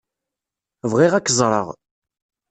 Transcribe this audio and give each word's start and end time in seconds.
Bɣiɣ 0.91 1.13
ad 1.13 1.23
k-ẓṛeɣ. 1.25 1.67